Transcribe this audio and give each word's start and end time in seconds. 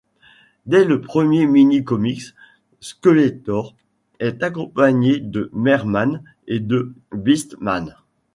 Dès 0.65 0.83
le 0.83 0.99
premier 0.99 1.45
minicomics, 1.45 2.33
Skeletor 2.79 3.75
est 4.19 4.41
accompagné 4.41 5.19
de 5.19 5.51
Mer-man 5.53 6.23
et 6.47 6.59
de 6.59 6.91
Beast 7.11 7.55
Man. 7.59 7.95